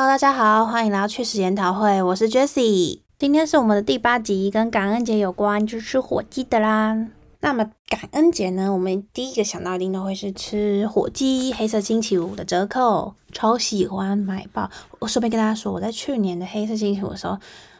[0.00, 3.00] Hello，大家好，欢迎来到趣事研讨会，我是 Jessie。
[3.18, 7.08] 今天是我们的第八集，跟感恩节有关，就是吃火鸡的啦。
[7.40, 11.52] 那么感恩节呢，我们第一个想到一定都会是吃火鸡。
[11.52, 14.70] 黑色星期五的折扣，超喜欢买爆。
[15.00, 17.36] 我顺便跟大家说，我在去年的黑色星期五的时候，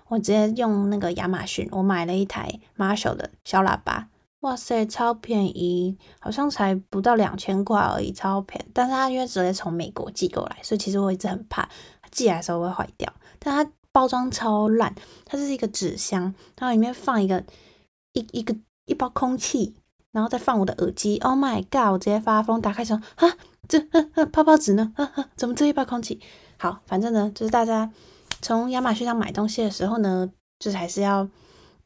[0.08, 4.08] 我直接用那个亚马逊，我买了一台 Marshall 的小喇叭。
[4.40, 8.70] 哇塞，超便宜，好像才不到两千块而已，超便宜。
[8.72, 11.68] 但是它因为直接从美国寄过来，所以其实我一直很怕
[12.10, 13.12] 寄来的时候会坏掉。
[13.38, 14.94] 但它包装超烂，
[15.24, 16.22] 它是一个纸箱，
[16.56, 17.44] 然后里面放一个
[18.12, 18.54] 一一个
[18.84, 19.74] 一包空气，
[20.12, 21.18] 然后再放我的耳机。
[21.18, 21.92] Oh my god！
[21.92, 23.36] 我直接发疯，打开说啊，
[23.68, 23.78] 这
[24.32, 24.92] 泡泡纸呢？
[25.36, 26.20] 怎么这一包空气？
[26.58, 27.90] 好，反正呢，就是大家
[28.40, 31.28] 从亚马逊上买东西的时候呢，就是还是要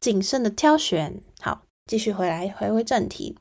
[0.01, 1.21] 谨慎的挑选。
[1.41, 1.63] 好。
[1.85, 3.37] 继续回来，回归正题。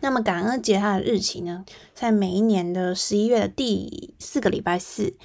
[0.00, 5.16] 那么感恩节它的日期呢，在每一年的十一月的第四个礼拜四。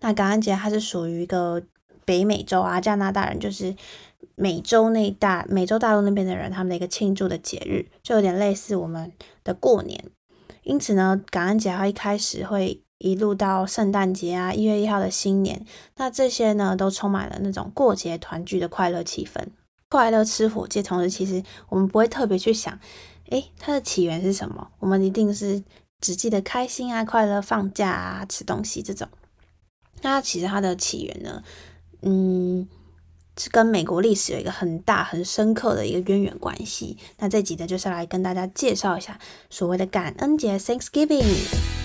[0.00, 1.62] 那感恩节它是属于一个
[2.04, 3.74] 北美洲啊，加拿大人就是
[4.34, 9.12] 美洲那一大美洲大陆那边的人，他们的一个庆祝的节日，就有点类似我们
[9.44, 10.02] 的过年。
[10.62, 15.64] 因此呢，感恩节它一开始会一路到圣诞节啊，一月一号的新年，
[15.96, 19.46] 那这些呢都充满了那种过节团聚的快乐气氛。
[19.88, 22.78] 快乐吃火鸡，同时其实我们不会特别去想，
[23.30, 24.70] 诶，它的起源是什么？
[24.78, 25.62] 我们一定是
[26.00, 29.08] 只记得开心啊、快乐、放假啊、吃东西这种。
[30.02, 31.42] 那其实它的起源呢，
[32.02, 32.68] 嗯，
[33.36, 36.96] 是跟美国历史有一个很大、很深刻的一个渊源关系。
[37.18, 41.79] 那这集呢，就是来跟大家介绍一下所谓的感恩节 （Thanksgiving）。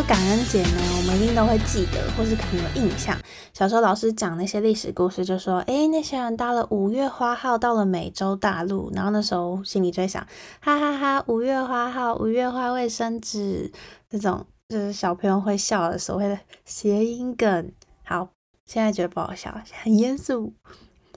[0.00, 3.18] 感恩节呢，我们一定都会记得，或是很有印象。
[3.52, 10.24] 小时候老师讲那些历史故事，就说：“哎，那些人搭了五月花号到了美洲大陆。”然后那时候心里就会想
[10.62, 13.72] ：“哈哈哈，五月花号，五月花卫生纸。”
[14.08, 17.72] 这种就是小朋友会笑的所谓的谐音梗。
[18.04, 18.28] 好，
[18.64, 20.54] 现在觉得不好笑，很严肃。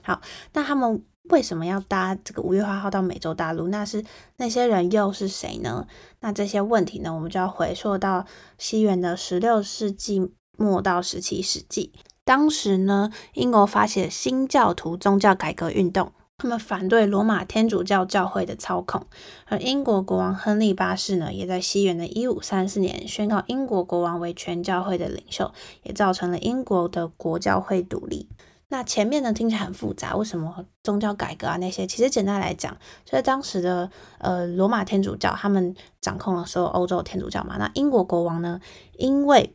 [0.02, 0.20] 好，
[0.52, 1.02] 那他们。
[1.30, 3.68] 为什么要搭这个五月花号到美洲大陆？
[3.68, 4.04] 那是
[4.36, 5.86] 那些人又是谁呢？
[6.20, 8.26] 那这些问题呢，我们就要回溯到
[8.58, 11.92] 西元的十六世纪末到十七世纪。
[12.24, 19.06] 当时呢，英国发起了新教徒宗教改革运动，他们反对罗马天主教教会的操控。
[19.46, 25.52] 而英国国王亨利八世呢，也在西元的一五三四年宣告英国国王为全教会的领袖，
[25.84, 28.28] 也造成了英国的国教会独立。
[28.68, 31.86] 那前面呢听起来很复杂，为什么宗教改革啊那些？
[31.86, 37.56] 其实简单来讲，就在当时的呃罗马天主教他们掌控了所有欧洲天主教嘛。
[37.58, 38.60] 那英国国王呢，
[38.98, 39.52] 因为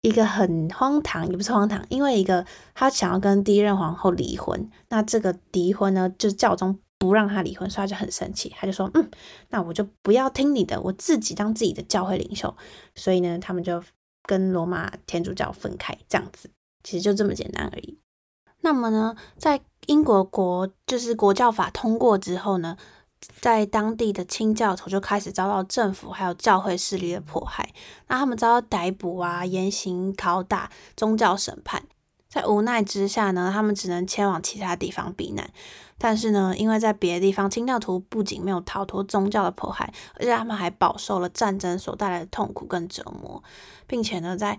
[0.00, 2.44] 一个很荒唐，也不是荒唐，因为一个
[2.74, 9.08] 他想要跟第一任皇后离婚，那这个离婚呢，就是教宗不让他离婚，所以他就很生气，他就说，嗯，
[9.50, 12.56] 那我就不要听你的，我自己当自己的教会领袖。
[12.96, 13.82] 所以呢，他们就
[14.24, 16.50] 跟罗马天主教分开，这样子，
[16.82, 17.98] 其实就这么简单而已。
[18.66, 22.76] 那么呢，在英国国就是国教法通过之后呢，
[23.40, 27.72] 在当地的清教徒就开始遭到政府还有教会势力的迫害，
[28.08, 31.84] 那他们遭到逮捕啊、严刑拷打、宗教审判，
[32.28, 35.48] 在无奈之下呢，他们只能迁往其他地方避难。
[35.96, 43.40] 但是呢，因为在别的地方，清教徒不仅没有逃脱宗教的迫害，而且他们还饱受了战争所带来的痛苦跟折磨，
[43.86, 44.58] 并且呢，在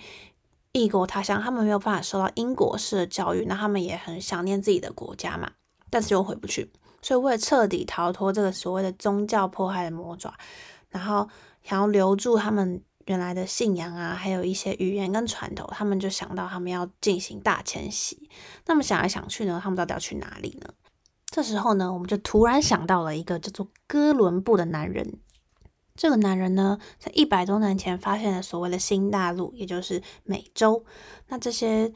[0.78, 5.52] 异国他乡，他们没有办法受到英国式的教育，那他们也很想念自己的国家嘛，
[5.90, 6.72] 但是又回不去，
[7.02, 10.34] 所以为了彻底逃脱这个所谓的宗教迫害的魔爪，
[10.90, 11.28] 然后
[11.64, 18.30] 想要留住他们原来的信仰啊，还有一些语言跟传统，他们就想到他们要进行大迁徙。
[18.66, 20.70] 那么想来想去呢，他们到底要去哪里呢？
[21.30, 25.20] 这时候呢，我们就突然想到了一个叫做哥伦布的男人。
[25.98, 30.86] 这个男人呢，在一百多年前发现了所谓的新大陆，也就是美洲。
[31.28, 31.92] 那这些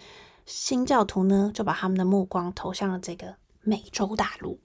[0.47, 4.59] 新教徒呢，就把他们的目光投向了这个美洲大陆。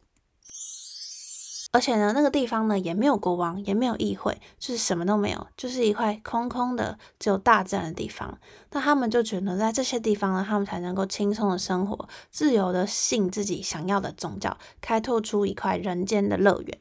[1.73, 8.39] 而且呢，那个地方呢，也没有国王，也没有议会，就是什么都没有，就是一块空空的、只有大自然的地方。
[8.71, 16.79] 那他们就觉得，在这些地方呢，他们才能够轻松的生活，自由的信自己想要的宗教，开拓出一块人间的乐园。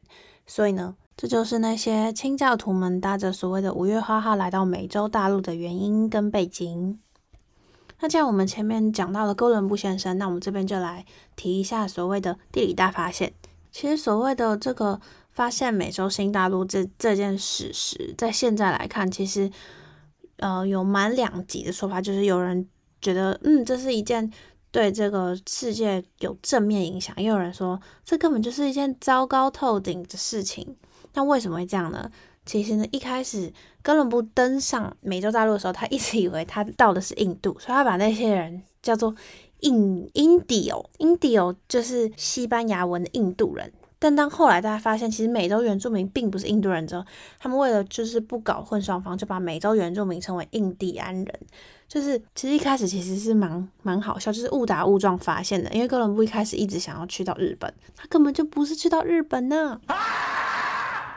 [0.48, 0.96] 所以呢。
[1.18, 7.00] 这就是那些清教徒们搭着所谓的五月花号来到美洲大陆的原因跟背景。
[8.02, 11.06] 那既然我们前面讲到了哥伦布先生，那我们这边就来
[11.38, 13.32] 提一下所谓的地理大发现。
[13.72, 15.00] 其实所谓的这个
[15.32, 19.50] 发现美洲新大陆这这件史实，在现在来看，其实
[20.38, 22.68] 呃有蛮两极的说法，就是有人
[23.02, 24.30] 觉得嗯这是一件
[24.72, 30.76] 对这个世界有正面影响，也有人说这根本就是一件糟糕透顶的事情。
[31.16, 32.10] 那为什么会这样呢？
[32.46, 33.52] 其实呢，一开始
[33.82, 39.16] 哥伦布登上美洲大陆的时候，他一直以为他到的是印度，所以他把那些人叫做
[39.62, 43.74] 印 Indio，Indio 就是西班牙文的印度人。
[43.98, 47.04] 但当后来大家发现，其实美洲原住民并不是印度人之后，
[47.40, 51.40] 他们为了就是不搞混双方，就把美洲原住民称为印第安人。
[51.88, 55.72] 就是其实一开始其实是蛮蛮好笑，就是误打误撞发现的。
[55.72, 59.80] 因为哥伦布一开始一直想要去到日本，他根本就不是去到日本呢。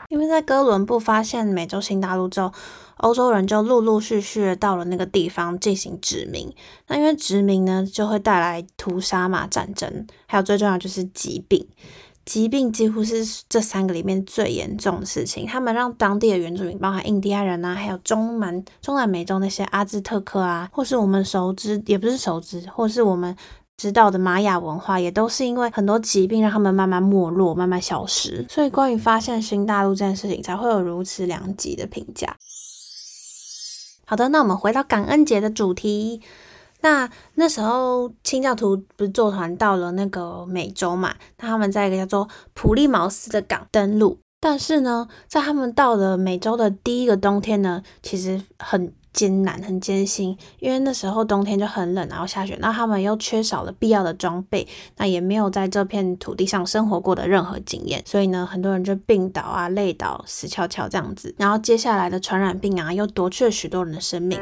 [0.09, 2.51] 因为在哥伦布发现美洲新大陆之后，
[2.97, 6.51] 欧洲人就陆陆续续到了那个地方进行殖民。
[6.87, 11.67] 那因为殖民呢，就会带来屠杀嘛、战争，还有最重要就是疾病。
[12.25, 15.45] 疾病几乎是这三个里面最严重的事情。
[15.45, 23.35] 他们让当地的原住民，包含印第安人啊，还有中南中南美洲那些阿兹特克啊，或是我们熟知，也不是熟知，或是我们。
[23.79, 32.35] 知道的玛雅文化也都是因为很多疾病让他们慢慢没落、慢慢消失，所以关于发现新大陆这件事情才会有如此两极的评价。
[34.05, 36.21] 好的，那我们回到感恩节的主题。
[36.81, 41.15] 那那时候清教徒不是坐船到了那个美洲嘛？
[41.37, 48.93] 那他们在一个叫做普利茅斯的港登陆，但是呢，在他们到了美洲的第一个冬天呢，其实很。
[49.11, 54.67] 艰难很艰辛，因为那时候冬天就很冷，然后下雪，那他们又缺少了必要的装备，
[54.97, 61.33] 那也没有在这片土地上生活过的任何经验，所以呢，很多人就病倒啊、累倒、死翘翘这样子。
[61.37, 64.39] 然后接下来的传染病啊，又夺去了许多人的生命。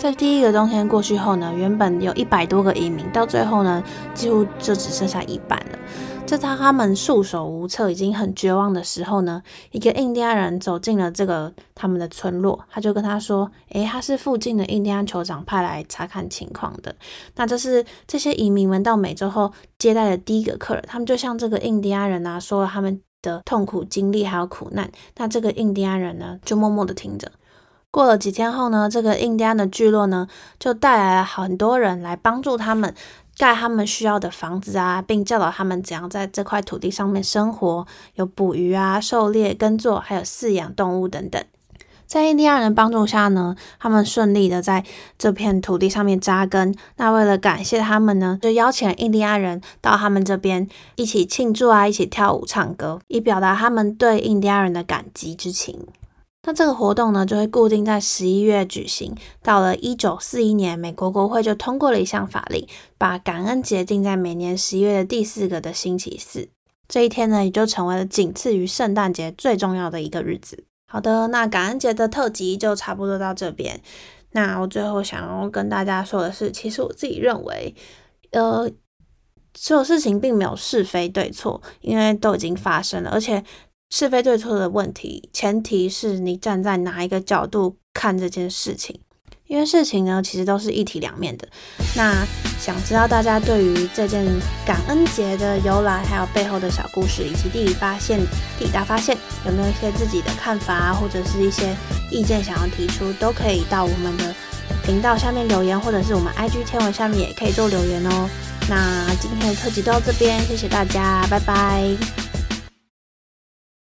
[0.00, 5.78] 在第一个冬天过去后呢，原本有一百多个移民，到最后呢，几乎就只剩下一半了。
[6.26, 9.42] 在他们束手无策、已经很绝望的时候呢，
[9.72, 16.96] 一个印第安人走进了这个他们的村落，他就跟他说：“诶，他是附近的印第安酋长派来查看情况的。
[17.36, 20.82] 那这是这些移民们到美洲后接待的第一个客人。
[20.88, 24.90] 他们就像这个印第安人啊，说了他们的痛苦经历还有苦难。
[25.18, 27.30] 那这个印第安人呢，就默默的听着。
[27.90, 30.28] 过了几天后呢，这个印第安的聚落呢，
[30.58, 32.94] 就带来了很多人来帮助他们。”
[33.38, 41.42] 盖他们需要的房子啊，并教导他们怎样在这块土地上面生活，有捕鱼啊、狩猎、耕作，还有饲养动物等等。
[42.06, 44.84] 在印第安人帮助下呢，他们顺利的在
[45.16, 46.74] 这片土地上面扎根。
[46.96, 55.86] 那为了感谢他们呢，就邀请印第安人到他们这边一起庆祝啊，一起跳舞、唱歌，以表达他们对印第安人的感激之情。
[56.42, 59.14] 那这个活动呢，就会固定在十一月举行。
[59.42, 62.66] 到了一九四一年，美国国会就通过了一项法令，
[62.96, 66.48] 把感恩节定在每年十一月的第四个的星期四。
[66.88, 70.64] 这一天呢，也就成为了仅次于圣诞节最重要的一个日子。
[70.88, 73.78] 好的，那感恩节的特辑就差不多到这边。
[74.32, 77.74] 那我最后想要跟大家说的是，其实我自己认为，
[78.30, 78.66] 呃，
[79.54, 83.44] 所有事情并没有是非对错，因为都已经发生了，而且。
[83.90, 88.98] 是非对错的问题，前提是你站在哪一个角度看这件事情，
[89.46, 91.48] 因为事情呢其实都是一体两面的。
[91.96, 92.24] 那
[92.60, 94.24] 想知道大家对于这件
[94.64, 98.20] 感恩节的由来，还有背后的小故事，以及地理发现、
[98.58, 101.76] 地理大发现，有没有一些自己的看法啊，或者是一些
[102.12, 104.32] 意见想要提出，都可以到我们的
[104.84, 108.28] 频道下面留言，或者是我们 IG 天文下面也可以做留言哦。
[108.68, 112.29] 那今天的特辑到这边，谢谢大家，拜拜。